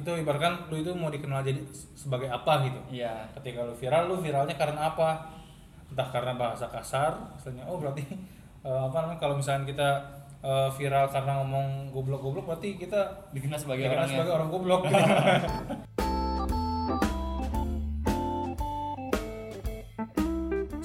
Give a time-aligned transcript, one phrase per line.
[0.00, 1.60] itu ibaratkan lu itu mau dikenal jadi
[1.92, 2.80] sebagai apa gitu.
[2.88, 3.28] Iya.
[3.36, 5.28] Ketika lu viral lu viralnya karena apa?
[5.92, 8.08] Entah karena bahasa kasar misalnya oh berarti
[8.66, 9.88] eh, apa namanya kalau misalnya kita
[10.40, 14.80] eh, viral karena ngomong goblok-goblok berarti kita dikenal sebagai dikenal orang yang sebagai orang goblok.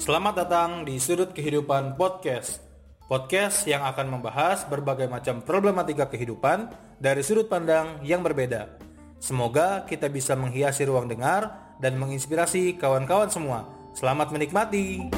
[0.06, 2.62] Selamat datang di Sudut Kehidupan Podcast.
[3.10, 6.70] Podcast yang akan membahas berbagai macam problematika kehidupan
[7.02, 8.85] dari sudut pandang yang berbeda.
[9.16, 13.64] Semoga kita bisa menghiasi ruang dengar dan menginspirasi kawan-kawan semua.
[13.92, 15.08] Selamat menikmati.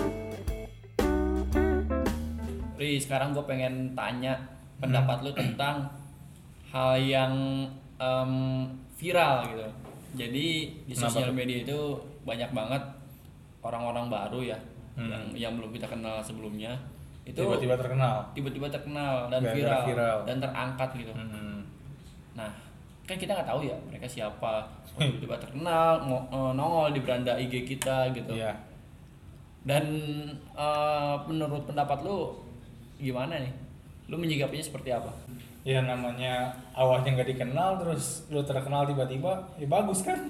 [2.79, 4.39] Ri, sekarang gue pengen tanya
[4.79, 5.91] pendapat lu tentang
[6.71, 7.35] hal yang
[7.99, 8.33] em,
[8.95, 9.67] viral gitu.
[10.15, 10.47] Jadi
[10.87, 11.79] di Kenapa sosial media itu
[12.23, 12.83] banyak banget
[13.61, 14.59] orang-orang baru ya
[14.99, 15.07] Hmm.
[15.07, 16.75] yang yang belum kita kenal sebelumnya
[17.23, 18.27] itu Tiba-tiba terkenal.
[18.35, 20.19] tiba-tiba terkenal dan viral, viral.
[20.27, 21.13] dan terangkat gitu.
[21.15, 21.63] Hmm.
[22.35, 22.51] Nah,
[23.09, 24.69] kan kita nggak tahu ya mereka siapa.
[24.93, 28.37] Kok Tiba-tiba terkenal, eh, nongol di beranda IG kita gitu.
[28.37, 28.53] Iya.
[29.65, 29.85] Dan
[30.37, 32.37] eh, menurut pendapat lu
[33.01, 33.53] gimana nih?
[34.13, 35.09] Lu menyikapinya seperti apa?
[35.65, 40.21] Ya namanya awalnya nggak dikenal terus lu terkenal tiba-tiba, ya bagus kan?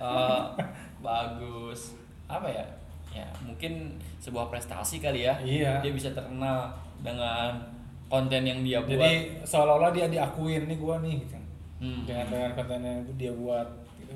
[0.00, 0.42] Eh,
[1.04, 1.92] bagus.
[2.24, 2.64] Apa ya?
[3.12, 5.36] Ya mungkin sebuah prestasi kali ya.
[5.44, 5.84] Iya.
[5.84, 6.72] Dia bisa terkenal
[7.04, 7.60] dengan
[8.08, 8.96] konten yang dia buat.
[8.96, 11.43] Jadi seolah-olah dia diakuin nih gua nih gitu.
[11.76, 12.02] Hmm.
[12.04, 14.14] Dengan dengan konten yang dia buat gitu.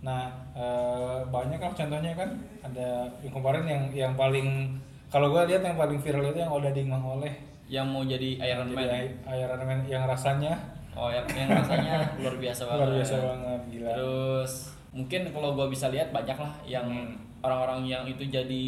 [0.00, 2.88] Nah, eh, banyak kan contohnya kan ada
[3.20, 4.74] yang kemarin yang yang paling
[5.06, 7.32] kalau gua lihat yang paling viral itu yang udah Mang oleh
[7.66, 8.82] yang mau jadi Iron Man.
[8.82, 10.52] Jadi Iron Man yang rasanya
[10.92, 12.78] Oh, yang, yang rasanya luar biasa banget.
[12.78, 13.90] luar biasa banget gila.
[13.94, 14.52] Terus
[14.90, 17.16] mungkin kalau gua bisa lihat banyak lah yang Hmm.
[17.40, 18.64] orang-orang yang itu jadi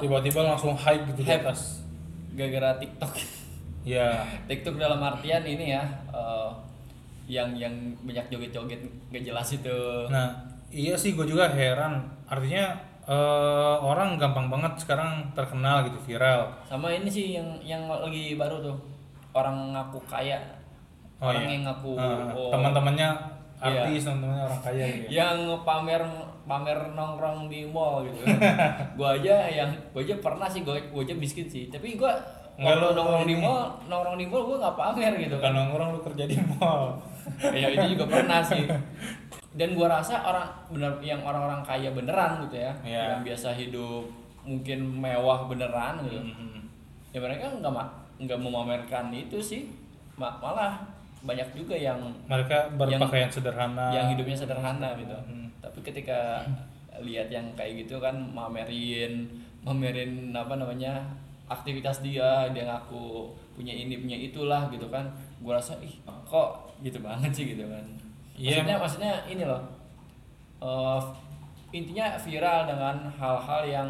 [0.00, 1.44] Tiba-tiba langsung hype gitu di Hype.
[1.44, 1.84] atas.
[2.32, 3.12] gara-gara TikTok.
[3.82, 4.22] Ya.
[4.46, 5.82] TikTok dalam artian ini ya
[6.14, 6.50] eh,
[7.26, 9.78] yang yang banyak joget-joget gak jelas itu.
[10.10, 10.30] Nah,
[10.70, 12.02] iya sih gue juga heran.
[12.30, 16.50] Artinya eh, orang gampang banget sekarang terkenal gitu, viral.
[16.66, 18.76] Sama ini sih yang yang lagi baru tuh.
[19.34, 20.38] Orang ngaku kaya.
[21.22, 21.54] Oh, orang iya.
[21.54, 23.10] yang ngaku Eh, oh, teman-temannya
[23.62, 23.86] Iya.
[23.86, 25.06] artis, teman-temannya orang kaya gitu.
[25.06, 25.22] ya.
[25.22, 26.02] yang pamer
[26.50, 28.26] pamer nongkrong di mall gitu.
[28.98, 31.70] gua aja yang gua aja pernah sih gua, gua aja miskin sih.
[31.70, 32.10] Tapi gua
[32.54, 35.50] Enggak, kalau lu- nongkrong di mall, nongkrong di mall gua nggak pamer gitu kan.
[35.50, 36.82] nongkrong lu kerja di mall.
[37.54, 38.64] ya itu juga pernah sih.
[39.58, 43.02] Dan gua rasa orang bener yang orang-orang kaya beneran gitu ya, Iya.
[43.10, 44.04] yang biasa hidup
[44.42, 46.18] mungkin mewah beneran gitu.
[46.18, 46.60] Mhm.
[47.10, 47.72] Ya mereka nggak
[48.18, 49.68] nggak memamerkan itu sih,
[50.14, 50.80] Ma- malah
[51.20, 53.88] banyak juga yang Mereka berpakaian sederhana.
[53.90, 55.14] yang hidupnya sederhana gitu.
[55.14, 55.48] Hmm.
[55.58, 56.42] Tapi ketika
[57.06, 59.24] lihat yang kayak gitu kan mamerin,
[59.60, 61.00] mamerin apa namanya
[61.52, 65.04] aktivitas dia, dia ngaku punya ini punya itulah gitu kan.
[65.38, 65.92] Gua rasa ih
[66.24, 67.84] kok gitu banget sih gitu kan.
[68.32, 69.60] Iya, Maksudnya maksudnya ini loh.
[70.58, 71.00] eh,
[71.70, 73.88] intinya viral dengan hal-hal yang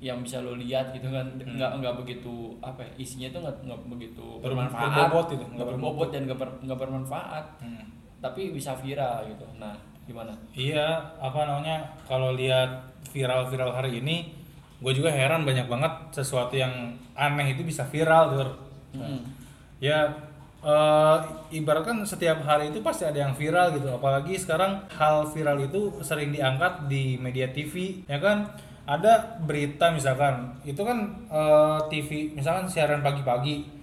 [0.00, 3.80] yang bisa lo lihat gitu kan nggak nggak begitu apa ya, isinya tuh nggak nggak
[3.86, 4.40] begitu Hmm.
[4.40, 7.84] Ber- bermanfaat berbobot itu, nggak nggak berbobot dan nggak ber- nggak bermanfaat Hmm.
[8.18, 9.76] tapi bisa viral gitu nah
[10.08, 10.88] gimana Iya,
[11.20, 11.84] apa namanya?
[12.02, 14.32] Kalau lihat viral-viral hari ini,
[14.80, 16.72] gue juga heran banyak banget sesuatu yang
[17.12, 18.48] aneh itu bisa viral, Dur.
[18.96, 19.20] Mm.
[19.80, 20.08] Ya,
[20.64, 21.16] eh,
[21.52, 23.92] ibaratkan setiap hari itu pasti ada yang viral gitu.
[23.92, 28.48] Apalagi sekarang hal viral itu sering diangkat di media TV, ya kan?
[28.88, 33.80] Ada berita misalkan, itu kan eh, TV, misalkan siaran pagi-pagi,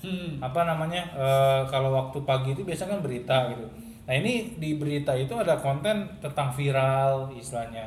[0.00, 0.40] Hmm.
[0.40, 3.68] apa namanya eh, kalau waktu pagi itu biasanya kan berita gitu
[4.08, 7.84] nah ini di berita itu ada konten tentang viral istilahnya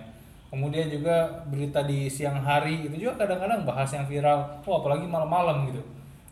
[0.53, 5.65] kemudian juga berita di siang hari itu juga kadang-kadang bahas yang viral oh apalagi malam-malam
[5.73, 5.81] gitu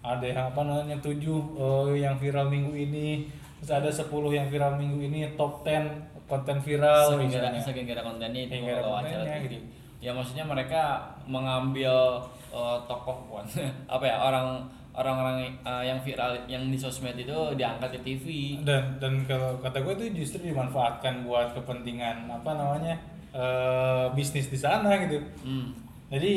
[0.05, 3.25] ada yang apa namanya tujuh eh, yang viral minggu ini
[3.57, 8.05] terus ada 10 yang viral minggu ini top 10 konten viral saking misalnya saking ada
[8.05, 9.45] kontennya itu kalau acara kontennya, TV.
[9.49, 9.57] gitu.
[10.01, 12.21] ya maksudnya mereka mengambil
[12.53, 13.45] eh, tokoh bukan
[13.97, 14.61] apa ya orang
[14.93, 18.25] orang-orang eh, yang viral yang di sosmed itu diangkat ke TV
[18.61, 22.97] dan dan kalau kata gue itu justru dimanfaatkan buat kepentingan apa namanya
[23.31, 25.17] eh, bisnis di sana gitu.
[25.41, 25.71] Hmm.
[26.07, 26.31] jadi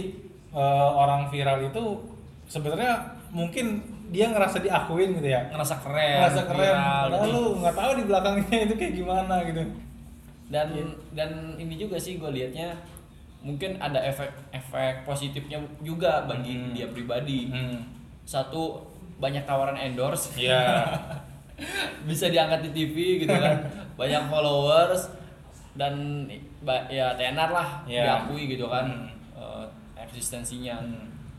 [0.50, 1.82] eh, orang viral itu
[2.46, 2.94] sebenarnya
[3.28, 5.42] mungkin dia ngerasa diakuin gitu ya.
[5.50, 6.60] Ngerasa keren ngerasa keren.
[6.70, 7.42] viral, padahal gitu.
[7.58, 9.62] nggak tahu di belakangnya itu kayak gimana gitu.
[10.46, 10.66] Dan
[11.10, 12.76] dan ini juga sih gue liatnya
[13.42, 16.72] mungkin ada efek-efek positifnya juga bagi Hmm.
[16.72, 17.50] dia pribadi.
[17.50, 17.80] Hmm.
[18.24, 18.80] satu
[19.18, 20.32] banyak tawaran endorse.
[20.38, 20.86] Ya
[22.08, 23.58] bisa diangkat di TV gitu kan.
[24.00, 25.06] Banyak followers.
[25.74, 26.24] Dan
[26.88, 28.02] ya tenar lah Ya.
[28.24, 29.08] diakui gitu kan Hmm.
[29.34, 29.64] eh,
[29.98, 30.80] eksistensinya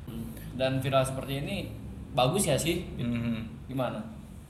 [0.06, 0.30] Hmm.
[0.54, 1.70] dan viral seperti ini
[2.12, 3.44] bagus ya sih Hmm.
[3.66, 3.98] gimana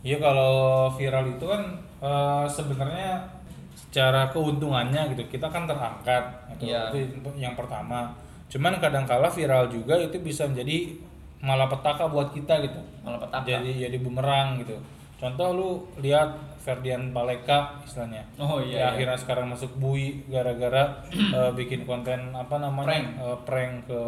[0.02, 0.54] Iya kalau
[0.92, 1.64] viral itu kan
[1.98, 3.26] eh, sebenarnya
[3.74, 6.22] secara keuntungannya gitu kita kan terangkat
[6.54, 6.94] itu, Iya.
[6.94, 8.14] itu yang pertama.
[8.46, 10.94] Cuman kadang-kala viral juga itu bisa menjadi
[11.40, 12.78] malapetaka buat kita gitu.
[13.02, 13.44] Malapetaka.
[13.44, 14.78] Jadi jadi bumerang gitu.
[15.16, 16.30] Contoh lu lihat
[16.66, 18.26] Ferdian Paleka istilahnya.
[18.42, 18.74] Oh Ya, iya.
[18.74, 18.86] iya.
[18.98, 21.06] akhirnya sekarang masuk bui gara-gara
[21.38, 23.08] eh, bikin konten apa namanya Prank.
[23.22, 24.02] Eh, prank ke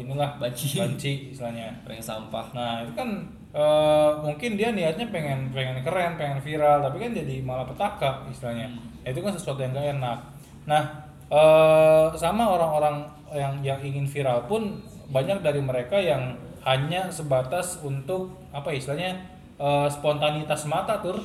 [0.00, 0.66] inilah Banci.
[0.80, 1.68] banci istilahnya.
[1.84, 2.48] Prank sampah.
[2.56, 7.44] Nah itu kan eh, mungkin dia niatnya pengen pengen keren, pengen viral, tapi kan jadi
[7.44, 8.72] malah petaka istilahnya.
[8.72, 9.04] Hmm.
[9.12, 10.18] Itu kan sesuatu yang gak enak.
[10.64, 10.82] Nah
[11.28, 13.04] eh, sama orang-orang
[13.36, 14.80] yang yang ingin viral pun
[15.12, 16.34] banyak dari mereka yang
[16.66, 19.12] hanya sebatas untuk apa ya, istilahnya
[19.60, 21.20] eh, spontanitas mata tur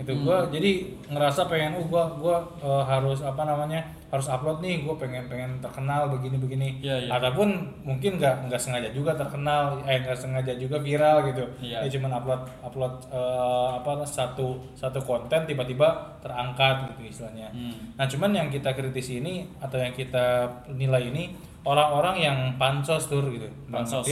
[0.00, 0.22] gitu Hmm.
[0.22, 0.70] gua jadi
[1.06, 5.56] ngerasa pengen uh gua gua eh, harus apa namanya harus upload nih gua pengen pengen
[5.58, 7.10] terkenal begini begini Iya, iya.
[7.12, 7.48] ataupun
[7.80, 11.84] mungkin nggak nggak sengaja juga terkenal eh nggak sengaja juga viral gitu Iya.
[11.84, 15.88] dia cuma upload upload eh, apa satu satu konten tiba-tiba
[16.18, 17.94] terangkat gitu istilahnya Hmm.
[17.94, 21.30] nah cuman yang kita kritisi ini atau yang kita nilai ini
[21.60, 24.08] orang-orang yang pansos tur gitu Pansos.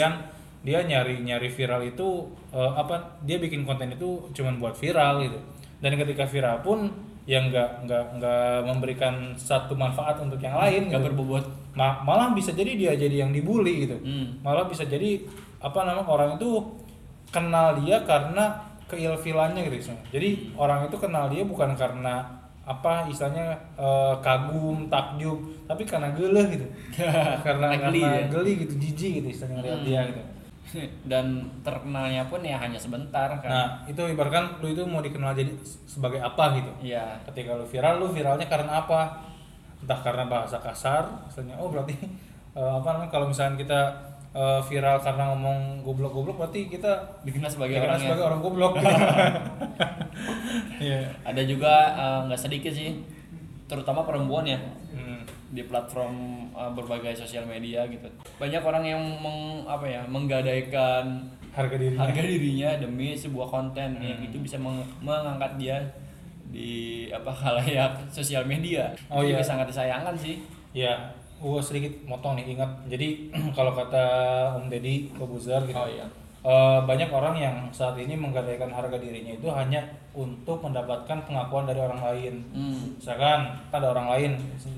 [0.58, 2.08] dia nyari nyari viral itu
[2.50, 5.38] eh, apa dia bikin konten itu cuman buat viral gitu
[5.78, 6.90] dan ketika viral pun
[7.24, 11.06] yang nggak nggak nggak memberikan satu manfaat untuk yang lain Gak gitu.
[11.12, 11.44] berbobot.
[11.72, 14.40] Ma- malah bisa jadi dia jadi yang dibully gitu Hmm.
[14.40, 15.22] malah bisa jadi
[15.58, 16.50] apa namanya orang itu
[17.28, 18.56] kenal dia karena
[18.88, 20.06] keilfilannya gitu istilahnya.
[20.10, 22.24] jadi orang itu kenal dia bukan karena
[22.64, 23.46] apa istilahnya
[23.76, 26.66] eh, kagum takjub tapi karena geleh gitu
[27.44, 28.24] karena Karena geli ya.
[28.26, 29.84] geli gitu jijik gitu istilahnya Hmm.
[29.84, 30.22] dia gitu
[31.10, 31.26] Dan
[31.60, 33.48] terkenalnya pun ya hanya sebentar kan.
[33.48, 35.50] nah itu ibaratkan lu itu mau dikenal jadi
[35.84, 37.16] sebagai apa gitu Iya.
[37.24, 39.24] ketika lu viral lu viralnya karena apa
[39.78, 41.94] entah karena bahasa kasar misalnya oh berarti
[42.58, 43.80] eh, apa namanya kalau misalnya kita
[44.30, 46.92] eh, viral karena ngomong goblok-goblok berarti kita
[47.22, 48.72] Dikenal sebagai dikenal orang sebagai yang orang goblok
[50.78, 51.10] Iya.
[51.22, 53.02] ada juga eh, nggak sedikit sih,
[53.64, 55.07] terutama perempuan ya Hmm.
[55.48, 56.14] Di platform
[56.50, 58.04] eh, berbagai sosial media gitu.
[58.36, 64.14] Banyak orang yang meng, apa ya menggadaikan harga dirinya harga dirinya demi sebuah konten yang
[64.14, 64.26] Hmm.
[64.26, 65.76] itu bisa meng- mengangkat dia
[66.46, 66.70] di
[67.08, 68.92] apa halayak sosial media.
[69.08, 69.30] Oh, itu iya.
[69.34, 70.36] juga sangat disayangkan sih.
[70.70, 70.92] ya
[71.40, 74.04] gua sedikit motong nih ingat jadi kalau kata
[74.54, 76.04] Om Deddy Kobuzer gitu Oh iya.
[76.44, 79.82] Eh, banyak orang yang saat ini menggadaikan harga dirinya itu hanya
[80.14, 82.34] untuk mendapatkan pengakuan dari orang lain.
[82.50, 82.98] Hmm.
[82.98, 84.30] misalkan ada orang lain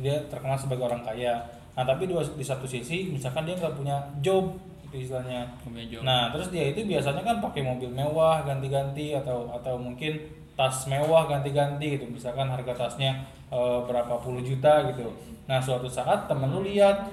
[0.04, 1.40] dia terkenal sebagai orang kaya.
[1.76, 4.52] Nah tapi di, di satu sisi misalkan dia nggak punya job
[4.84, 5.48] itu istilahnya.
[5.62, 6.00] Punya job.
[6.04, 10.18] nah terus dia itu biasanya kan pakai mobil mewah ganti-ganti atau atau mungkin
[10.58, 12.04] tas mewah ganti-ganti gitu.
[12.10, 15.08] Misalkan harga tasnya eh, berapa puluh juta gitu.
[15.48, 17.08] Nah suatu saat temen lu lihat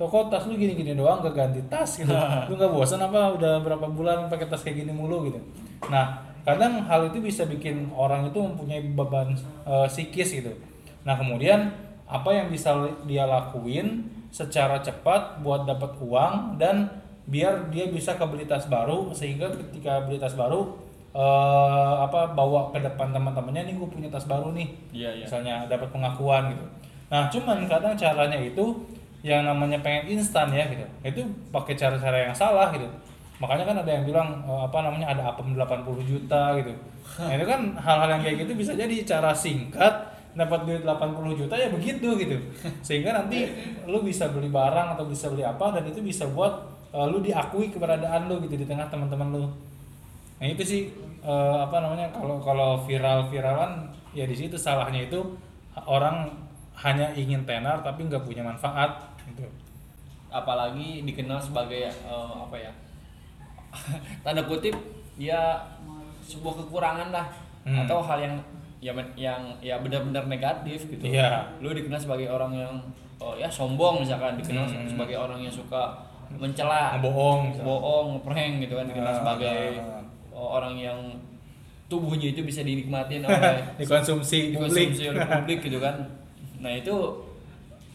[0.00, 2.08] toko tas lu gini-gini doang gak ganti tas gitu.
[2.48, 5.36] Lu nggak bosan apa udah berapa bulan pakai tas kayak gini mulu gitu.
[5.92, 9.36] Nah kadang hal itu bisa bikin orang itu mempunyai beban
[9.68, 10.56] eh, psikis gitu.
[11.04, 11.68] Nah kemudian
[12.08, 12.72] apa yang bisa
[13.04, 16.88] dia lakuin secara cepat buat dapat uang dan
[17.28, 20.80] biar dia bisa ke beli tas baru sehingga ketika beli tas baru
[21.12, 24.96] eh, apa bawa ke depan teman-temannya nih gue punya tas baru nih.
[24.96, 25.24] Iya, iya.
[25.28, 26.64] misalnya dapat pengakuan gitu.
[27.12, 28.64] Nah cuman kadang caranya itu
[29.20, 30.84] yang namanya pengen instan ya gitu.
[31.04, 31.20] Itu
[31.52, 32.88] pakai cara-cara yang salah gitu.
[33.40, 36.72] Makanya kan ada yang bilang eh, apa namanya ada apem 80 juta gitu.
[37.20, 41.54] Nah itu kan hal-hal yang kayak gitu bisa jadi cara singkat dapat duit 80 juta
[41.56, 42.36] ya begitu gitu.
[42.84, 43.48] Sehingga nanti
[43.88, 47.72] lu bisa beli barang atau bisa beli apa dan itu bisa buat eh, lu diakui
[47.72, 49.44] keberadaan lu gitu di tengah teman-teman lu.
[50.40, 50.82] Nah itu sih
[51.24, 55.20] eh, apa namanya kalau kalau viral viralan ya di situ salahnya itu
[55.86, 56.28] orang
[56.80, 58.88] hanya ingin tenar tapi nggak punya manfaat
[59.26, 59.44] gitu.
[60.28, 62.72] apalagi dikenal sebagai eh, apa ya
[64.24, 64.74] tanda kutip
[65.16, 65.60] ya
[66.22, 67.28] sebuah kekurangan lah
[67.60, 67.76] Hmm.
[67.76, 68.34] atau hal yang
[68.80, 71.44] ya yang ya benar-benar negatif gitu Iya.
[71.60, 72.72] lu dikenal sebagai orang yang
[73.18, 74.88] oh ya sombong misalkan dikenal Hmm.
[74.88, 75.92] sebagai orang yang suka
[76.32, 77.60] mencela misalnya.
[77.60, 79.60] bohong ngeprank gitu kan dikenal Ah, sebagai
[80.32, 80.96] oh, orang yang
[81.84, 84.96] tubuhnya itu bisa dinikmatin oleh Dikonsumsi publik.
[84.96, 86.00] dikonsumsi oleh publik gitu kan
[86.60, 86.92] nah itu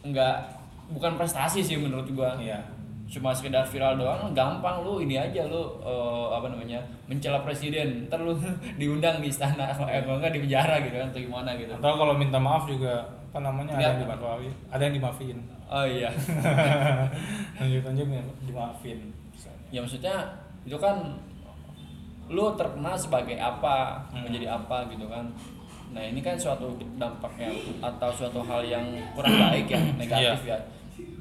[0.02, 0.42] enggak
[0.88, 2.58] bukan prestasi sih menurut gua Iya.
[3.06, 8.18] cuma sekedar viral doang gampang lu ini aja lu eh, apa namanya mencela presiden ntar
[8.20, 8.34] lu
[8.82, 12.38] diundang di istana eh, enggak di penjara gitu kan atau gimana gitu Atau kalau minta
[12.38, 15.38] maaf juga apa namanya ada yang dimaafin, ada yang dimaafin.
[15.68, 16.10] oh iya
[17.60, 18.08] Lanjut-lanjut
[18.42, 19.00] dimaafin.
[19.28, 19.66] misalnya.
[19.70, 20.16] ya maksudnya
[20.64, 20.96] itu kan
[22.26, 24.26] lu terkenal sebagai apa Hmm.
[24.26, 25.30] menjadi apa gitu kan
[25.96, 27.48] nah ini kan suatu dampaknya
[27.80, 28.84] atau suatu hal yang
[29.16, 30.52] kurang baik ya negatif Iya.
[30.52, 30.60] ya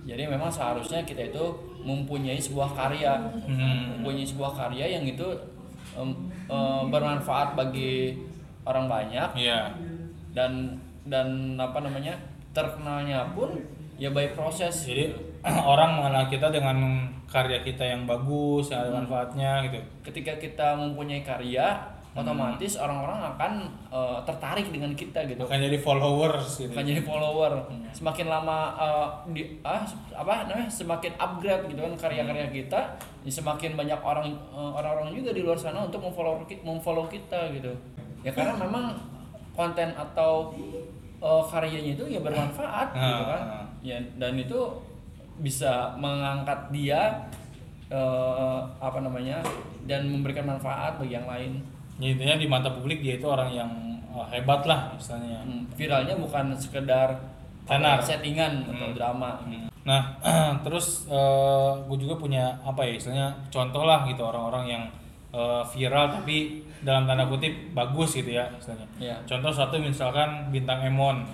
[0.05, 1.45] jadi memang seharusnya kita itu
[1.81, 3.15] mempunyai sebuah karya
[3.47, 3.97] Hmm.
[3.97, 5.25] mempunyai sebuah karya yang itu
[5.95, 6.11] em,
[6.45, 8.19] eh, bermanfaat bagi
[8.63, 9.71] orang banyak Iya.
[10.33, 12.19] dan dan apa namanya
[12.51, 13.55] terkenalnya pun
[13.95, 15.15] ya by proses Jadi
[15.65, 16.77] orang mengenal kita dengan
[17.25, 19.79] karya kita yang bagus, yang ada manfaatnya gitu.
[20.03, 22.23] ketika kita mempunyai karya Hmm.
[22.23, 23.53] otomatis orang-orang akan
[23.91, 25.43] eh, tertarik dengan kita gitu.
[25.43, 26.71] Bukan jadi followers gitu.
[26.71, 27.53] bukan jadi follower.
[27.91, 29.83] Semakin lama eh, di ah
[30.15, 32.81] apa namanya semakin upgrade gitu kan karya-karya kita
[33.27, 37.51] ya semakin banyak orang eh, orang-orang juga di luar sana untuk memfollow kita memfollow kita
[37.51, 37.75] gitu.
[38.23, 38.95] Ya karena memang
[39.59, 40.55] konten atau
[41.19, 43.43] eh, karyanya itu ya bermanfaat gitu kan.
[43.43, 43.67] Ah.
[43.83, 44.71] ya dan itu
[45.43, 47.27] bisa mengangkat dia
[47.91, 49.43] eh, apa namanya
[49.91, 53.71] dan memberikan manfaat bagi yang lain Ya, intinya di mata publik dia itu orang yang
[54.11, 55.43] uh, hebat lah istilahnya.
[55.47, 57.15] Hmm, viralnya bukan sekedar
[57.65, 58.03] Tenar.
[58.03, 58.97] settingan atau Hmm.
[58.97, 59.41] drama
[59.85, 60.17] Nah,
[60.65, 61.07] terus
[61.85, 64.83] gue juga punya apa ya istilahnya contoh lah gitu orang-orang yang
[65.35, 68.87] uh, viral tapi dalam tanda kutip bagus gitu ya istilahnya.
[69.01, 69.17] Iya.
[69.29, 71.25] Contoh satu misalkan bintang Emon,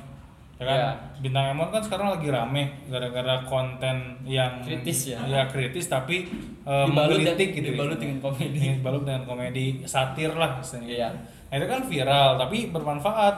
[0.61, 0.77] ya kan?
[0.77, 0.91] Iya.
[1.25, 5.25] Bintang Emon kan sekarang lagi rame gara-gara konten yang Kritis ya.
[5.25, 6.29] Iya kritis tapi
[6.69, 7.73] uh, Dibalut menggelitik gitu.
[7.73, 8.01] dibalut ya.
[8.05, 8.59] dengan komedi.
[8.77, 10.93] Dibalut dengan komedi satir lah istilahnya.
[10.93, 11.09] Iya.
[11.49, 13.35] Nah itu kan viral tapi bermanfaat.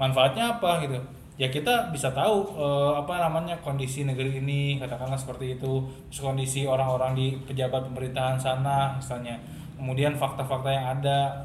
[0.00, 0.96] Manfaatnya apa gitu?
[1.36, 6.64] Ya kita bisa tahu eh, apa namanya kondisi negeri ini katakanlah seperti itu, terus kondisi
[6.66, 9.36] orang-orang di pejabat pemerintahan sana misalnya.
[9.76, 11.44] Kemudian fakta-fakta yang ada.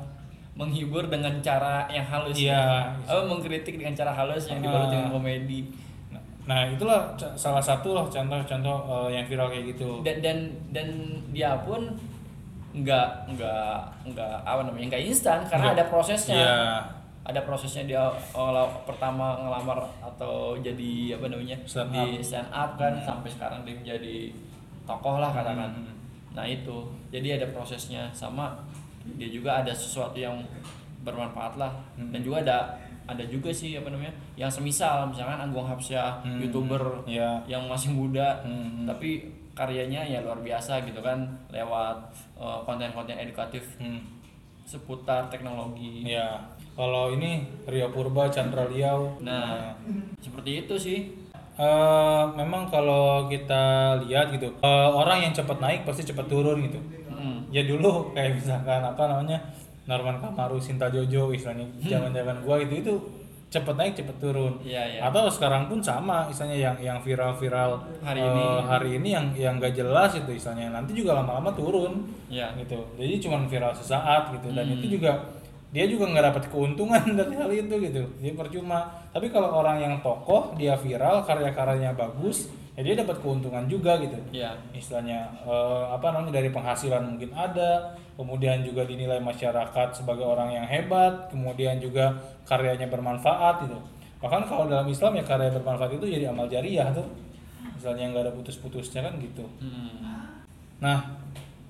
[0.57, 2.89] Menghibur dengan cara yang halus Iya.
[3.05, 4.91] oh, mengkritik dengan cara halus yang dibalut Ah.
[4.91, 5.69] dengan komedi
[6.09, 6.99] Nah, Nah itulah
[7.35, 10.01] salah satu lah contoh-contoh eh, yang viral kayak gitu.
[10.01, 10.37] dan dan
[10.71, 10.87] dan
[11.29, 11.93] dia pun
[12.73, 15.77] nggak nggak nggak apa namanya nggak instan karena Nggak.
[15.77, 16.57] ada prosesnya Iya.
[17.23, 22.07] ada prosesnya dia awal pertama ngelamar atau jadi apa namanya Stand di up.
[22.07, 22.23] Hmm.
[22.23, 24.31] stand up kan sampai sekarang dia menjadi
[24.85, 25.93] tokoh lah katakan Hmm.
[26.31, 26.77] nah itu
[27.09, 28.55] jadi ada prosesnya sama
[29.15, 30.35] dia juga ada sesuatu yang
[30.99, 32.11] bermanfaat lah Hmm.
[32.11, 32.57] dan juga ada
[33.07, 36.39] ada juga sih apa namanya yang semisal misalkan Anggung Hapsyah Hmm.
[36.39, 37.39] youtuber Iya.
[37.47, 38.83] yang masih muda Hmm.
[38.83, 39.23] tapi
[39.55, 41.97] karyanya ya luar biasa gitu kan lewat
[42.35, 44.03] uh, konten-konten edukatif Hmm.
[44.63, 46.43] seputar teknologi Ya,
[46.75, 49.15] kalau ini Rio Purba, Chandra Liao.
[49.19, 49.71] Nah.
[50.19, 50.99] seperti itu sih
[51.57, 53.63] eh, memang kalau kita
[54.05, 56.77] lihat gitu, eh, orang yang cepat naik pasti cepat turun gitu.
[57.09, 57.49] Mm.
[57.49, 59.41] Ya dulu kayak misalkan apa namanya
[59.83, 62.93] Norman Kamaru, Sinta Jojo, istilahnya zaman-zaman gua itu itu
[63.47, 64.59] cepat naik cepat turun.
[64.59, 64.99] Iya, iya.
[65.01, 68.43] Atau sekarang pun sama, istilahnya yang yang viral-viral Hari eh, ini.
[68.67, 72.03] hari ini yang yang gak jelas itu istilahnya nanti juga lama-lama turun.
[72.27, 74.75] ya gitu jadi cuma viral sesaat gitu dan Hmm.
[74.75, 75.15] itu juga
[75.77, 78.01] dia juga nggak dapat keuntungan dari hal itu gitu.
[78.17, 78.89] Jadi percuma.
[79.13, 84.17] Tapi kalau orang yang tokoh dia viral karya-karyanya bagus ya dia dapat keuntungan juga gitu.
[84.33, 90.49] Ya istilahnya eh, apa namanya dari penghasilan mungkin ada kemudian juga dinilai masyarakat sebagai orang
[90.57, 93.77] yang hebat kemudian juga karyanya bermanfaat gitu.
[94.17, 97.05] Bahkan kalau dalam Islam ya karya bermanfaat itu jadi amal jariah tuh.
[97.77, 99.45] Misalnya nggak ada putus-putusnya kan gitu.
[99.61, 100.41] Hmm.
[100.81, 101.21] Nah,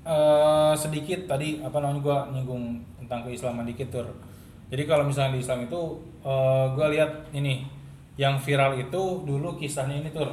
[0.07, 4.07] eh, sedikit tadi apa namanya gua nyinggung tentang keislaman dikit tur.
[4.67, 5.79] Jadi kalau misalnya di Islam itu
[6.27, 7.63] eh, gua lihat ini
[8.19, 10.27] yang viral itu dulu kisahnya ini tur.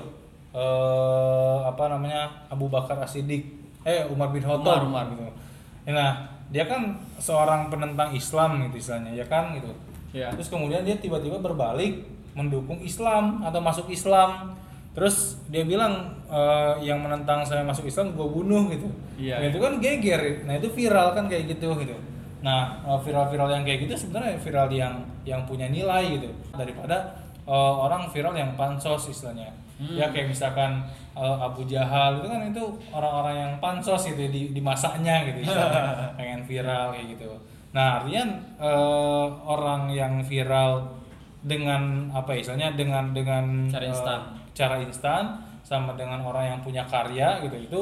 [0.50, 3.42] Eh, apa namanya Abu Bakar As-Siddiq,
[3.86, 5.14] eh Umar bin Khattab Umar, Umar.
[5.14, 5.22] gitu.
[5.94, 9.70] Nah, dia kan seorang penentang Islam gitu istilahnya, ya kan gitu.
[10.10, 14.54] ya Terus kemudian dia tiba-tiba berbalik mendukung Islam atau masuk Islam.
[14.94, 18.86] Terus dia bilang "Eh, yang menentang saya masuk Islam gue bunuh gitu.
[19.18, 19.42] Iya.
[19.42, 20.22] Nah, itu kan geger.
[20.46, 21.98] Nah itu viral kan kayak gitu gitu.
[22.44, 27.16] Nah eh, viral-viral yang kayak gitu sebenarnya viral yang yang punya nilai gitu daripada
[27.48, 29.48] eh, orang viral yang pansos istilahnya.
[29.80, 29.96] Hmm.
[29.96, 30.84] Ya kayak misalkan
[31.16, 35.48] eh, Abu Jahal itu kan itu orang-orang yang pansos gitu di, di masanya gitu
[36.20, 37.32] pengen viral kayak gitu.
[37.72, 38.22] Nah artinya
[38.60, 41.00] eh, orang yang viral
[41.44, 44.20] dengan apa ya, istilahnya dengan dengan Cara instan.
[44.56, 45.24] cara instan
[45.64, 47.80] sama dengan orang yang punya karya gitu itu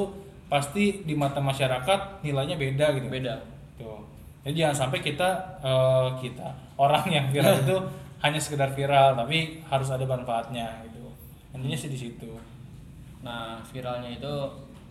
[0.50, 3.06] pasti di mata masyarakat nilainya beda gitu.
[3.10, 3.34] beda
[3.78, 4.11] Tuh.
[4.42, 5.28] Jadi jangan sampai kita
[5.60, 7.76] eh, kita orang yang viral itu
[8.24, 11.06] hanya sekedar viral tapi harus ada manfaatnya gitu.
[11.52, 12.30] Intinya sih di situ.
[13.22, 14.34] nah viralnya itu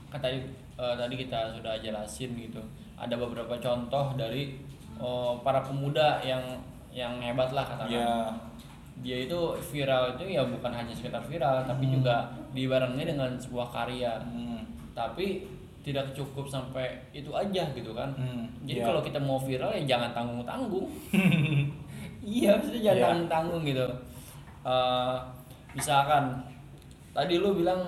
[0.08, 0.40] kan tadi
[0.74, 2.64] eh, tadi kita sudah jelasin gitu
[2.96, 4.56] ada beberapa contoh dari
[4.96, 6.40] eh, para pemuda yang
[6.90, 8.32] yang hebat lah katakan Ya.
[8.98, 12.00] dia itu viral itu ya bukan hanya sekedar viral tapi Hmm.
[12.00, 12.16] juga
[12.52, 14.64] dibarengi dengan sebuah karya Hmm.
[14.92, 15.44] tapi
[15.82, 18.86] tidak cukup sampai itu aja gitu kan Hmm, jadi iya.
[18.86, 20.86] kalau kita mau viral ya jangan tanggung tanggung
[22.22, 23.04] iya maksudnya jangan Iya.
[23.04, 23.88] tanggung tanggung gitu
[24.62, 25.16] Eh,
[25.74, 26.38] misalkan
[27.10, 27.82] tadi lu bilang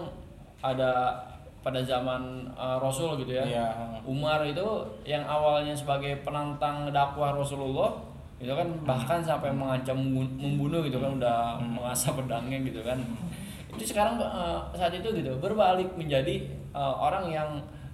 [0.58, 1.14] ada
[1.62, 3.46] pada zaman uh, Rasul gitu ya.
[3.46, 3.68] Iya.
[4.04, 4.66] Umar itu
[5.04, 7.94] yang awalnya sebagai penantang dakwah Rasulullah
[8.36, 11.78] itu kan bahkan sampai mengancam membu- membunuh gitu kan udah Hmm.
[11.78, 12.98] mengasah pedangnya gitu kan.
[13.70, 17.50] Itu sekarang uh, saat itu gitu berbalik menjadi uh, orang yang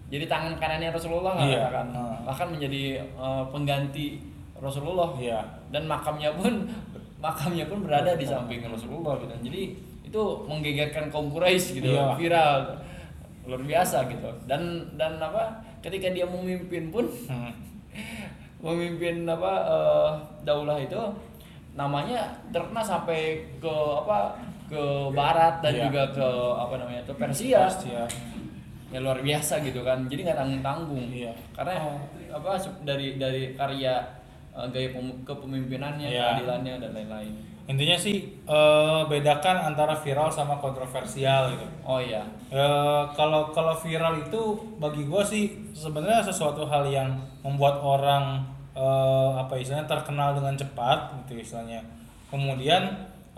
[0.09, 1.65] jadi tangan kanannya Rasulullah lah Iya.
[1.69, 1.87] kan.
[1.89, 2.25] Hmm.
[2.25, 4.17] Bahkan menjadi uh, pengganti
[4.55, 5.39] Rasulullah Iya.
[5.69, 6.65] dan makamnya pun
[7.25, 9.33] makamnya pun berada di samping Rasulullah gitu.
[9.45, 9.61] Jadi
[10.03, 12.17] itu menggegerkan kaum Quraisy gitu, Iya.
[12.17, 12.73] viral
[13.45, 14.29] luar biasa gitu.
[14.45, 14.61] Dan
[14.93, 17.53] dan apa ketika dia memimpin pun Hmm.
[18.59, 20.09] memimpin apa eh,
[20.43, 20.99] daulah itu
[21.71, 24.35] namanya terkena sampai ke apa
[24.67, 25.83] ke barat dan Iya.
[25.87, 27.89] juga ke apa namanya itu Persia Pasti
[28.89, 28.99] ya.
[28.99, 31.33] luar biasa gitu kan jadi nggak tanggung tanggung Iya.
[31.51, 31.73] karena
[32.29, 33.95] apa se- dari dari karya
[34.51, 36.35] eh, gaya pem- kepemimpinannya Iya.
[36.35, 37.33] keadilannya dan lain-lain
[37.65, 41.65] Intinya sih eh, bedakan antara viral sama kontroversial gitu.
[41.83, 44.41] oh iya Eh, kalau kalau viral itu
[44.75, 48.41] bagi gue sih sebenarnya sesuatu hal yang membuat orang
[48.73, 51.77] eh, apa istilahnya terkenal dengan cepat gitu istilahnya.
[52.27, 52.89] Kemudian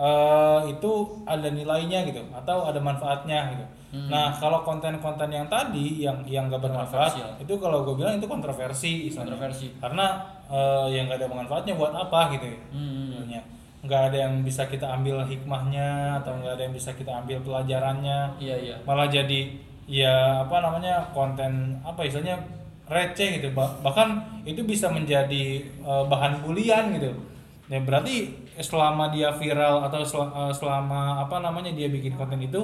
[0.01, 0.91] eh, itu
[1.23, 3.65] ada nilainya gitu atau ada manfaatnya gitu.
[4.07, 7.11] Nah kalau konten-konten yang tadi yang yang gak bermanfaat
[7.43, 9.35] itu kalau gue bilang itu kontroversi istilahnya.
[9.37, 9.67] Kontroversi.
[9.77, 10.05] Karena
[10.49, 12.49] eh, yang gak ada manfaatnya buat apa gitu.
[12.49, 13.11] ya Hmm.
[13.11, 13.41] sebenarnya
[13.81, 18.37] nggak ada yang bisa kita ambil hikmahnya atau nggak ada yang bisa kita ambil pelajarannya
[18.37, 19.57] iya iya malah jadi
[19.89, 22.37] ya apa namanya konten apa istilahnya
[22.85, 27.09] receh gitu Ba- bahkan itu bisa menjadi eh, bahan bulian gitu
[27.73, 32.59] ya berarti selama dia viral atau sel- eh, selama apa namanya dia bikin konten itu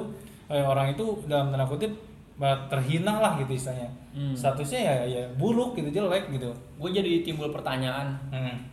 [0.46, 1.92] eh, orang itu dalam tanda kutip
[2.36, 4.34] eh, terhina lah gitu istilahnya Hmm.
[4.34, 8.66] statusnya ya ya buruk gitu jelek gitu gue jadi timbul pertanyaan Hmm.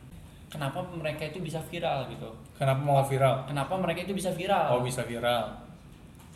[0.48, 4.82] kenapa mereka itu bisa viral gitu kenapa mau viral kenapa mereka itu bisa viral oh
[4.82, 5.54] bisa viral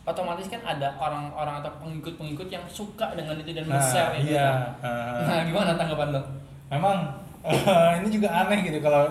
[0.01, 4.49] otomatis kan ada orang-orang atau pengikut-pengikut yang suka dengan itu dan Nah, men-share itu iya.
[4.49, 4.61] kan.
[4.81, 5.21] Ah.
[5.25, 6.21] nah gimana tanggapan lo
[6.67, 6.97] memang
[7.97, 9.05] ini juga aneh gitu kalau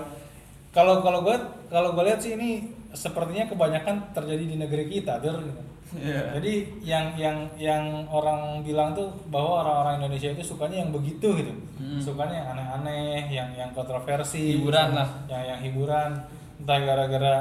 [0.71, 1.37] kalau kalau gue
[1.69, 5.63] kalau gue lihat sih ini sepertinya kebanyakan terjadi di negeri kita Dur, gitu.
[5.89, 6.37] Iya.
[6.37, 6.53] jadi
[6.85, 11.97] yang yang yang orang bilang tuh bahwa orang-orang Indonesia itu sukanya yang begitu gitu Hmm.
[11.97, 15.09] sukanya yang aneh-aneh yang yang kontroversi Hiburan lah.
[15.31, 16.11] yang yang hiburan
[16.59, 17.35] entah gara-gara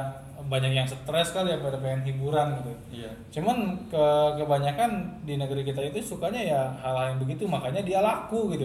[0.48, 4.04] banyak yang stres kali ya pada pengen hiburan gitu iya Cuman ke
[4.38, 8.64] kebanyakan di negeri kita itu sukanya ya hal-hal yang begitu makanya dia laku gitu.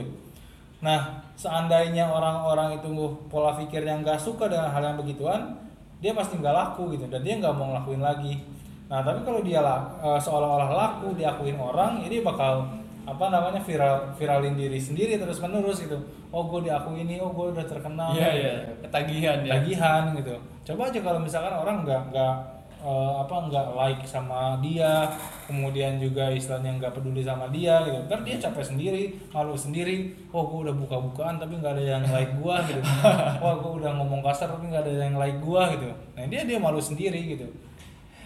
[0.80, 1.00] Nah,
[1.34, 2.88] seandainya orang-orang itu
[3.28, 5.42] pola pikirnya nggak suka dengan hal yang begituan,
[6.04, 8.44] dia pasti nggak laku gitu dan dia nggak mau ngelakuin lagi.
[8.92, 12.68] Nah, tapi kalau dia eh, seolah-olah laku diakuin orang, ini bakal
[13.04, 15.96] apa namanya viral viralin diri sendiri terus menerus gitu.
[16.30, 18.12] Oh, gue diakui ini, oh gue udah terkenal.
[18.12, 18.54] iya iya
[18.94, 20.36] ketagihan ya tagihan gitu
[20.70, 22.34] coba aja kalau misalkan orang nggak nggak
[22.84, 25.08] eh, apa nggak like sama dia
[25.48, 28.00] kemudian juga istilahnya nggak peduli sama dia gitu.
[28.08, 30.12] Ntar dia capek sendiri malu sendiri.
[30.36, 32.80] Oh gue udah buka-bukaan tapi nggak ada yang like gua gitu.
[33.43, 35.88] Wah gue udah ngomong kasar tapi nggak ada yang like gua gitu.
[36.15, 37.48] Nah dia dia malu sendiri gitu.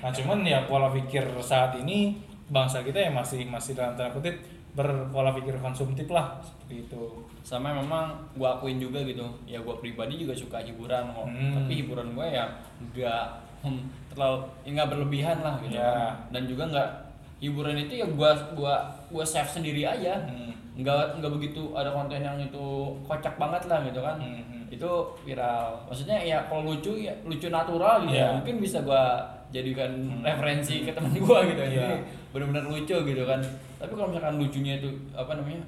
[0.01, 2.17] Nah cuman ya pola pikir saat ini
[2.47, 4.37] bangsa kita ya masih masih dalam tanda kutip
[4.77, 7.03] berpola pikir konsumtif lah seperti itu.
[7.41, 9.25] Sama memang gua akuin juga gitu.
[9.49, 11.25] Ya gua pribadi juga suka hiburan kok.
[11.25, 11.53] Hmm.
[11.61, 12.45] tapi hiburan gua ya
[12.77, 16.13] nggak hmm, terlalu ya nggak berlebihan lah gitu Ya.
[16.27, 16.89] dan juga nggak
[17.37, 18.75] hiburan itu ya gua gua
[19.07, 20.49] gua save sendiri aja Hmm.
[20.75, 22.65] nggak nggak begitu ada konten yang itu
[23.03, 24.63] kocak banget lah gitu kan Hmm, hmm.
[24.69, 24.89] itu
[25.21, 28.25] viral maksudnya ya kalau lucu ya lucu natural gitu Iya.
[28.25, 30.21] ya mungkin bisa gua jadikan Hmm.
[30.21, 31.97] referensi ke teman gua gitu ini
[32.29, 33.39] benar-benar lucu gitu kan
[33.77, 35.61] tapi kalau misalkan lucunya itu apa namanya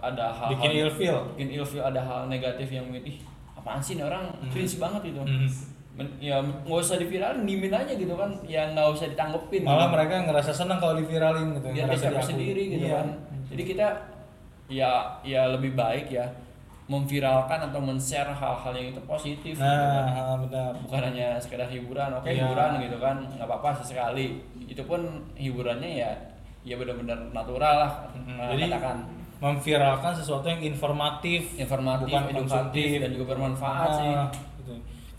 [0.00, 3.18] ada hal bikin ilfeel bikin ilfeel ada hal negatif yang ih
[3.52, 4.46] apaan sih nih orang Hmm.
[4.48, 5.46] cringe banget gitu Hmm.
[5.92, 9.92] Men- ya nggak usah diviralin dimin aja gitu kan ya nggak usah ditanggepin malah gitu.
[9.92, 12.26] mereka ngerasa senang kalau diviralin gitu dia ngerasa diakui.
[12.26, 12.96] sendiri gitu Iya.
[12.96, 13.08] kan
[13.46, 13.86] jadi kita
[14.68, 16.24] ya ya lebih baik ya
[16.84, 20.04] memviralkan atau men-share hal-hal yang itu positif gitu kan.
[20.08, 22.40] nah benar bukan hanya sekedar hiburan oke Iya.
[22.42, 24.26] hiburan gitu kan nggak apa-apa sesekali
[24.62, 25.00] itu pun
[25.34, 26.10] hiburannya ya
[26.62, 28.98] ya benar-benar natural lah eh, jadi katakan
[29.42, 34.26] memviralkan sesuatu yang informatif informatif bukan edukatif konsumtif dan juga bermanfaat Nah, sih gitu.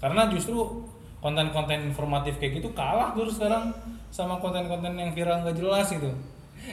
[0.03, 0.83] Karena justru
[1.23, 3.71] konten-konten informatif kayak gitu kalah terus sekarang
[4.11, 6.11] sama konten-konten yang viral nggak jelas gitu.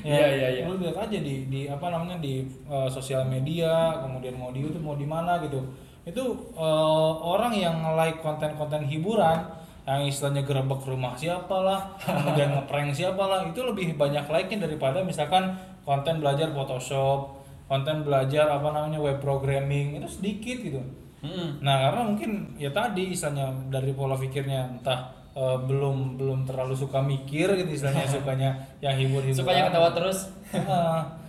[0.02, 0.62] Iya, iya, iya.
[0.66, 4.82] lu lihat aja di di apa namanya di uh, sosial media kemudian mau di YouTube
[4.82, 5.62] mau di mana gitu.
[6.02, 9.46] Itu uh, orang yang like konten-konten hiburan
[9.86, 15.02] yang istilahnya gerebek rumah siapa lah kemudian ngeprank siapa lah itu lebih banyak like-nya daripada
[15.02, 20.82] misalkan konten belajar Photoshop konten belajar apa namanya web programming itu sedikit gitu
[21.20, 21.61] Mm-mm.
[21.61, 27.04] Nah karena mungkin ya tadi istilahnya dari pola pikirnya entah eh, belum belum terlalu suka
[27.04, 29.37] mikir gitu istilahnya sukanya yang hibur-hiburan.
[29.37, 30.18] sukanya ketawa terus.
[30.56, 31.20] Nah,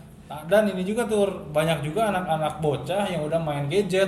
[0.47, 4.07] dan ini juga tuh banyak juga anak-anak bocah yang udah main gadget.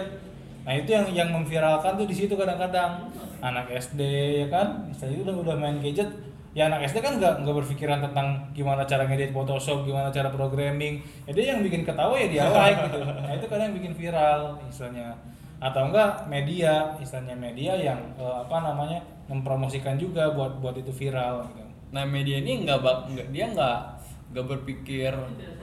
[0.64, 3.12] Nah itu yang yang memviralkan tuh di situ kadang-kadang
[3.44, 4.00] anak SD
[4.40, 6.08] ya kan, misalnya udah udah main gadget.
[6.56, 11.04] Ya anak SD kan nggak nggak berpikiran tentang gimana cara ngedit Photoshop, gimana cara programming.
[11.28, 13.04] Ya dia yang bikin ketawa ya dia like gitu.
[13.04, 15.12] Nah itu kadang yang bikin viral misalnya.
[15.64, 21.48] Atau enggak media, misalnya media yang eh, apa namanya mempromosikan juga buat buat itu viral
[21.48, 21.64] gitu.
[21.90, 23.78] nah media ini nggak bak nggak- dia nggak
[24.30, 25.14] nggak berpikir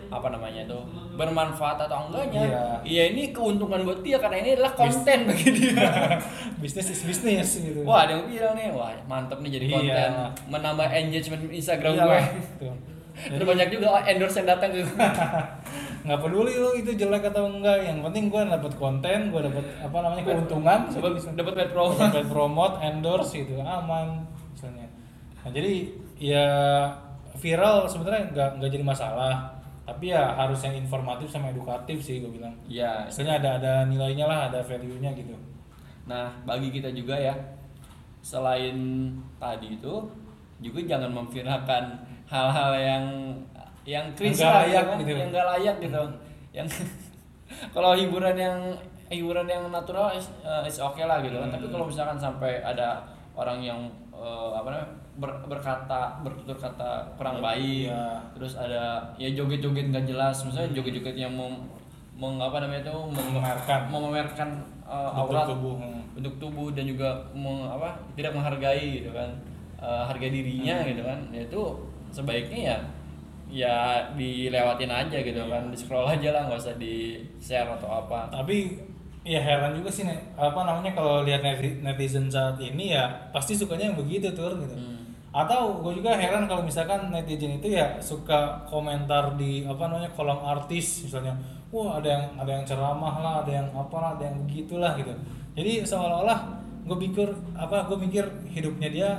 [0.08, 0.80] apa namanya tuh
[1.12, 2.62] bermanfaat atau enggaknya Iya.
[2.82, 5.90] iya ini keuntungan buat dia karena ini adalah konten bagi dia
[6.62, 7.82] bisnis is bisnis gitu.
[7.82, 9.74] wah ada yang bilang nih wah mantep nih jadi Iya.
[9.74, 10.10] konten
[10.48, 12.74] menambah engagement Instagram Iyalah, gue tuh.
[13.20, 14.80] Terus banyak juga endorse yang datang ke
[16.00, 19.96] nggak peduli lu itu jelek atau enggak yang penting gue dapat konten gue dapat apa
[20.00, 20.80] namanya keuntungan.
[20.88, 21.92] Dapat bisa dapat paid promo.
[21.96, 24.24] dapat promote endorse gitu aman
[24.56, 24.88] misalnya.
[25.44, 25.72] Nah jadi
[26.16, 26.46] ya
[27.36, 29.36] viral sebenarnya nggak nggak jadi masalah.
[29.84, 32.54] Tapi ya harus yang informatif sama edukatif sih gue bilang.
[32.70, 33.10] Ya.
[33.10, 35.34] Misalnya ada ada nilainya lah ada value nya gitu.
[36.10, 37.34] Nah, bagi kita juga ya,
[38.18, 38.74] selain
[39.38, 39.94] tadi itu,
[40.58, 43.04] juga jangan memviralkan hal-hal yang
[43.90, 44.96] yang cringe Yang lah, layak kan?
[45.00, 45.10] gitu.
[45.12, 46.02] yang nggak layak gitu.
[46.52, 46.66] Yang
[47.74, 48.58] kalau hiburan yang
[49.08, 51.50] hiburan yang natural is, uh, is oke lah gitu kan.
[51.50, 51.72] Tapi Hmm.
[51.72, 53.80] kalau misalkan sampai ada orang yang
[54.12, 58.22] uh, apa namanya ber- berkata bertutur kata kurang baik, Iya.
[58.32, 61.50] terus ada ya joget-joget nggak jelas, misalnya joget-joget yang mau
[62.14, 63.80] meng apa namanya itu mem- Memamerkan.
[63.88, 64.48] memamerkan
[64.84, 66.14] uh, aurat tubuh, hmm.
[66.14, 69.30] bentuk tubuh dan juga meng, apa tidak menghargai gitu kan
[69.76, 70.86] uh, harga dirinya Hmm.
[70.86, 71.60] gitu kan ya itu
[72.10, 72.78] sebaiknya ya
[73.50, 78.30] ya dilewatin aja gitu kan di scroll aja lah nggak usah di share atau apa.
[78.30, 78.78] Tapi
[79.20, 80.08] ya heran juga sih
[80.38, 84.72] apa namanya kalau lihat neti- netizen saat ini ya pasti sukanya yang begitu tuh gitu.
[84.72, 84.96] Hmm.
[85.30, 90.40] atau gue juga heran kalau misalkan netizen itu ya suka komentar di apa namanya kolom
[90.42, 91.36] artis misalnya
[91.70, 95.12] wah ada yang ada yang ceramah lah ada yang apalah ada yang begitulah gitu.
[95.54, 96.40] Jadi seolah-olah
[96.88, 99.10] gue pikir apa gue mikir hidupnya dia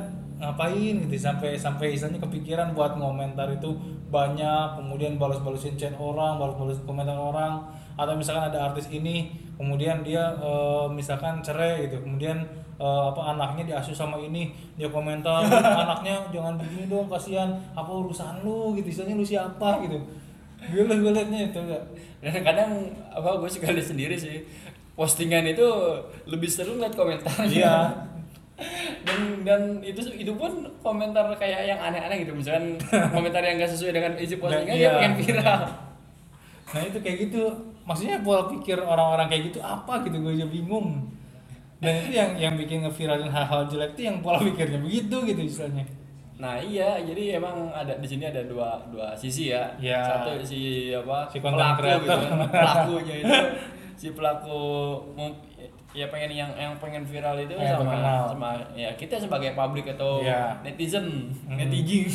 [0.41, 3.77] ngapain gitu sampai sampai istilahnya kepikiran buat ngomentar itu
[4.09, 7.61] banyak kemudian balas-balasin chat orang balas-balasin komentar orang
[7.93, 12.41] atau misalkan ada artis ini kemudian dia eh, misalkan cerai gitu kemudian
[12.81, 15.45] eh, apa anaknya diasuh sama ini dia komentar
[15.85, 18.73] anaknya jangan begini dong kasihan apa urusan lu?
[18.73, 20.01] gitu istilahnya lu siapa gitu.
[20.61, 21.81] Gue gue liatnya itu enggak
[22.21, 22.71] dan kadang
[23.09, 24.45] apa gue suka lihat sendiri sih
[24.93, 25.65] postingan itu
[26.29, 27.49] lebih seru ngeliat komentarnya.
[27.49, 27.77] Iya.
[29.01, 32.33] dan dan itu itu pun komentar kayak yang aneh-aneh gitu.
[32.33, 32.77] Misalkan
[33.15, 34.77] komentar yang gak sesuai dengan isi postingan Iya.
[34.77, 35.61] dia pengen viral.
[36.71, 37.43] Nah itu kayak gitu.
[37.81, 40.15] Maksudnya pola pikir orang-orang kayak gitu apa gitu?
[40.21, 41.09] Gue aja bingung.
[41.81, 45.81] Dan itu yang yang bikin ngeviralin hal-hal jelek itu yang pola pikirnya begitu gitu istilahnya.
[46.37, 49.65] Nah iya, jadi emang ada di sini ada dua dua sisi ya.
[49.81, 50.01] Iya.
[50.01, 51.25] Satu si apa?
[51.29, 52.17] Si pelaku gitu.
[52.49, 53.37] Pelakunya itu
[54.01, 54.61] si pelaku
[55.91, 58.21] ya pengen yang yang pengen viral itu Pengen sama terkenal.
[58.29, 60.55] sama ya kita sebagai publik atau Iya.
[60.61, 61.57] netizen Hmm.
[61.57, 62.07] netizen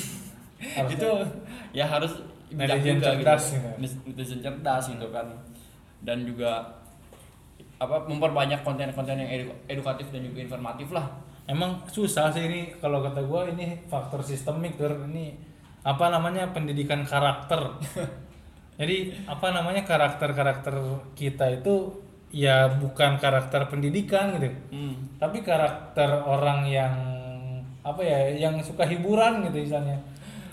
[0.89, 1.11] itu
[1.71, 2.13] ya harus
[2.49, 3.69] Netizen juga cerdas gitu.
[3.77, 3.97] gitu.
[4.07, 5.27] netizen cerdas gitu kan
[6.01, 6.65] dan juga
[7.77, 11.05] apa memperbanyak konten-konten yang edu- edukatif dan juga informatif lah
[11.45, 14.97] emang susah sih ini kalau kata gue ini faktor sistemik Tur.
[15.05, 15.37] ini
[15.83, 17.77] apa namanya pendidikan karakter
[18.81, 20.75] jadi apa namanya karakter karakter
[21.13, 21.93] kita itu
[22.37, 24.53] ya bukan karakter pendidikan gitu.
[24.69, 25.17] Hmm.
[25.17, 26.93] tapi karakter orang yang
[27.81, 29.97] apa ya yang suka hiburan gitu misalnya.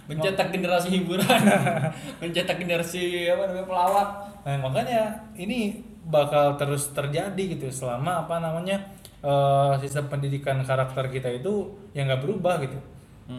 [0.08, 1.28] Mencetak generasi hiburan.
[2.24, 4.10] Mencetak generasi apa namanya pelawak.
[4.48, 8.80] Nah makanya ini bakal terus terjadi gitu selama apa namanya
[9.24, 12.76] eh, sistem pendidikan karakter kita itu yang nggak berubah gitu,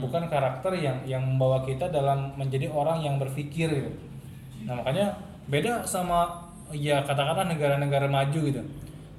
[0.01, 3.93] bukan karakter yang yang membawa kita dalam menjadi orang yang berpikir gitu.
[4.65, 5.13] Nah makanya
[5.45, 8.63] beda sama ya katakanlah negara-negara maju gitu,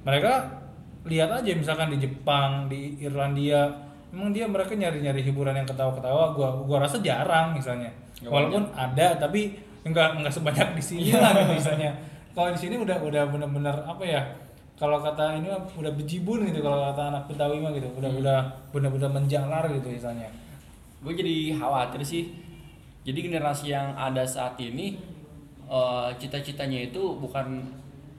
[0.02, 0.64] mereka
[1.06, 3.70] lihat aja misalkan di Jepang, di Irlandia,
[4.10, 9.14] emang dia mereka nyari-nyari hiburan yang ketawa-ketawa, gua gua rasa jarang misalnya, Nggak walaupun ada
[9.14, 9.54] tapi
[9.86, 11.94] enggak enggak sebanyak di sini lah gitu misalnya.
[12.34, 14.20] Kalau di sini udah udah benar-benar apa ya?
[14.76, 17.88] Kalau kata ini udah bejibun gitu kalau kata anak Betawi mah gitu.
[17.96, 18.38] Udah udah
[18.76, 20.28] benar-benar menjalar gitu misalnya.
[21.06, 22.34] gue jadi khawatir sih
[23.06, 24.98] jadi generasi yang ada saat ini
[25.66, 27.62] eh, cita-citanya itu bukan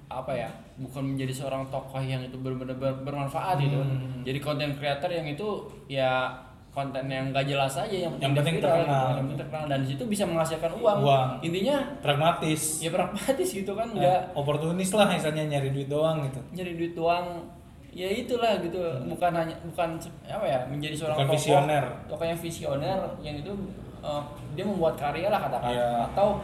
[0.07, 4.23] apa ya bukan menjadi seorang tokoh yang itu benar-benar ber- bermanfaat gitu Hmm.
[4.23, 5.47] jadi konten creator yang itu
[5.87, 6.31] ya
[6.69, 8.85] konten yang gak jelas aja yang Yang penting viral, terkenal.
[8.85, 9.09] gitu.
[9.09, 11.29] yang penting terkenal dan situ bisa menghasilkan uang, Uang.
[11.41, 12.61] intinya Pragmatis.
[12.79, 16.39] ya pragmatis gitu kan Ya, nggak oportunis lah misalnya nyari duit doang gitu.
[16.53, 17.25] nyari duit doang
[17.89, 19.89] ya itulah gitu bukan hanya bukan
[20.23, 21.83] apa ya menjadi seorang Bukan tokoh visioner.
[22.05, 23.51] tokoh yang visioner yang itu
[23.99, 24.21] eh,
[24.53, 25.89] dia membuat karya lah katakan Iya.
[26.07, 26.37] atau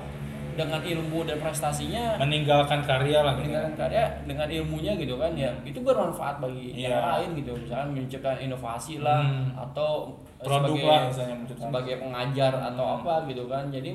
[0.54, 3.50] dengan ilmu dan prestasinya meninggalkan karya lah gitu.
[3.50, 6.90] meninggalkan karya dengan ilmunya gitu kan ya itu bermanfaat bagi Iya.
[6.90, 9.52] yang lain gitu misalkan menciptakan inovasi lah Hmm.
[9.56, 13.90] atau Produk sebagai lah misalnya sebagai pengajar atau apa gitu kan jadi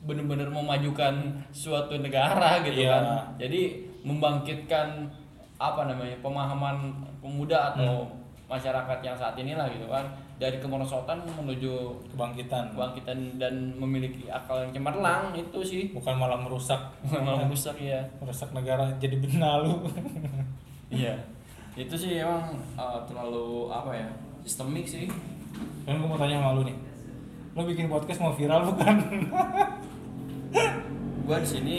[0.00, 1.14] benar-benar memajukan
[1.50, 2.92] suatu negara gitu Iya.
[2.92, 3.04] kan
[3.36, 3.60] jadi
[4.04, 5.08] membangkitkan
[5.56, 6.76] apa namanya pemahaman
[7.18, 8.20] pemuda atau Hmm.
[8.44, 14.58] masyarakat yang saat ini lah gitu kan dari kemerosotan menuju kebangkitan kebangkitan dan memiliki akal
[14.58, 19.78] yang cemerlang itu sih bukan malah merusak malah rusak ya merusak negara jadi benalu
[20.94, 21.18] Iya.
[21.74, 24.06] Itu sih emang uh, terlalu apa ya?
[24.46, 25.10] Sistemik sih.
[25.84, 26.76] kan gue mau tanya sama lu nih
[27.54, 28.94] lu bikin podcast mau viral bukan
[31.28, 31.78] Gua di sini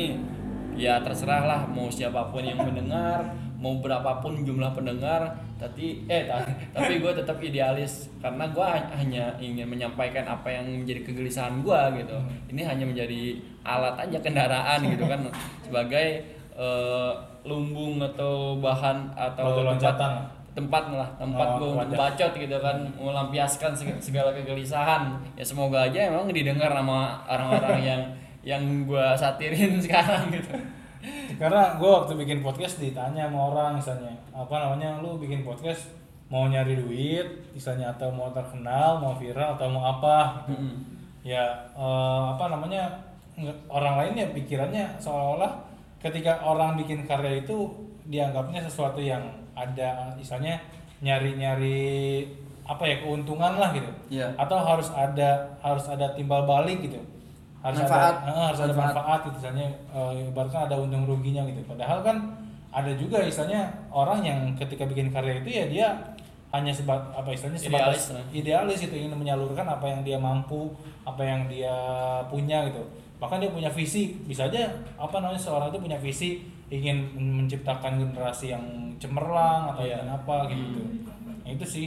[0.79, 6.43] ya terserah lah mau siapa pun yang mendengar, mau berapapun jumlah pendengar, tapi eh ta-
[6.69, 12.15] tapi gue tetap idealis karena ha- hanya ingin menyampaikan apa yang menjadi kegelisahan gua gitu.
[12.47, 15.23] Ini hanya menjadi alat aja kendaraan gitu kan
[15.61, 20.27] sebagai eh, lumbung atau bahan atau loncatan.
[20.51, 21.99] tempat lah tempat Oh, gue untuk wadah.
[22.07, 28.01] bacot gitu kan melampiaskan seg- segala kegelisahan ya semoga aja emang didengar sama orang-orang yang
[28.41, 30.55] yang gue satirin sekarang gitu
[31.35, 35.91] karena gue waktu bikin podcast ditanya sama orang misalnya apa namanya lu bikin podcast
[36.25, 40.65] mau nyari duit misalnya atau mau terkenal mau viral atau mau apa gitu.
[41.23, 42.89] ya eh, apa namanya
[43.67, 45.51] orang lain ya pikirannya seolah-olah
[45.99, 47.69] ketika orang bikin karya itu
[48.05, 49.21] dianggapnya sesuatu yang
[49.53, 50.57] ada misalnya
[50.99, 52.25] nyari-nyari
[52.65, 54.33] apa ya keuntungan lah gitu Iya.
[54.37, 56.97] atau harus ada harus ada timbal balik gitu
[57.65, 58.13] harus Manfaat.
[58.21, 58.93] ada eh, harus ada Manfaat.
[58.93, 61.61] manfaat gitu misalnya eh, ibaratkan ada untung ruginya gitu.
[61.65, 62.17] Padahal kan
[62.69, 65.87] ada juga misalnya orang yang ketika bikin karya itu ya dia
[66.53, 68.23] hanya sebat apa istilahnya sebatas Idealis lah.
[68.31, 70.71] idealis itu ingin menyalurkan apa yang dia mampu
[71.03, 71.73] apa yang dia
[72.29, 72.79] punya gitu.
[73.17, 76.29] Bahkan dia punya visi bisa aja apa namanya seorang itu punya visi
[76.67, 78.63] ingin menciptakan generasi yang
[79.01, 80.81] cemerlang atau ingin apa gitu.
[81.43, 81.85] Nah, itu sih.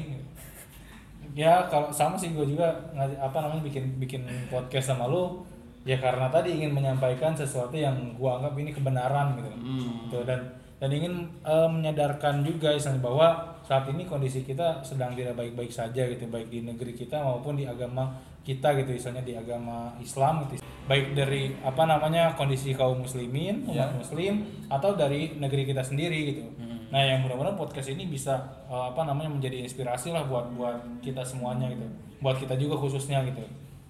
[1.36, 5.44] Ya kalau sama sih gue juga apa namanya bikin bikin podcast sama lu
[5.88, 10.04] ya karena tadi ingin menyampaikan sesuatu yang gua anggap ini kebenaran gitu Hmm.
[10.04, 10.40] Gitu, dan
[10.76, 13.28] dan ingin eh, menyadarkan juga misalnya bahwa
[13.64, 17.64] saat ini kondisi kita sedang tidak baik-baik saja gitu baik di negeri kita maupun di
[17.64, 23.64] agama kita gitu misalnya di agama Islam gitu baik dari apa namanya kondisi kaum muslimin
[23.66, 23.92] umat Ya.
[23.92, 24.34] muslim
[24.68, 26.88] atau dari negeri kita sendiri gitu Hmm.
[26.88, 31.20] nah yang mudah-mudahan podcast ini bisa eh, apa namanya menjadi inspirasi lah buat buat kita
[31.22, 31.84] semuanya gitu
[32.18, 33.44] buat kita juga khususnya gitu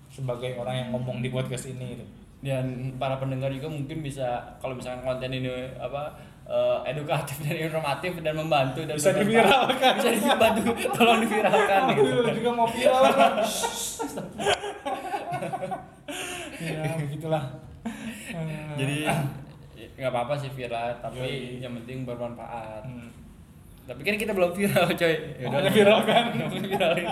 [0.08, 2.04] sebagai orang yang ngomong di podcast ini gitu
[2.38, 6.14] dan para pendengar juga mungkin bisa kalau misalkan konten ini apa
[6.46, 9.98] eh, edukatif dan informatif dan membantu dan Bisa diviralkan.
[9.98, 12.30] bisa dibantu tolong diviralkan gitu.
[12.38, 13.32] Juga mau viral kan?
[16.62, 17.44] ya begitulah.
[18.78, 18.98] Jadi
[19.98, 21.58] nggak apa-apa sih viral tapi Yoi.
[21.58, 23.17] yang penting bermanfaat hmm.
[23.88, 25.14] Tapi kan kita belum viral coy.
[25.40, 26.24] Makanya viral kan?
[26.52, 27.08] viralin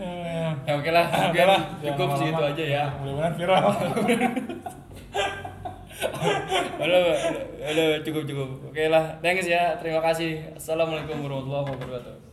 [0.00, 0.72] Eh, ya.
[0.72, 1.04] Oke lah.
[1.28, 2.84] Oke mungkin lah, cukup sih itu aja ya.
[2.96, 3.68] Mudah-mudahan viral.
[6.80, 7.00] udah
[7.60, 8.48] udah cukup cukup.
[8.72, 9.20] Oke lah.
[9.20, 9.76] Thanks ya.
[9.76, 10.56] Terima kasih.
[10.56, 12.23] Assalamualaikum warahmatullahi wabarakatuh